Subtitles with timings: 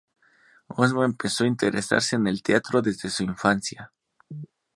[0.77, 3.93] Osma empezó a interesarse en el teatro desde su infancia.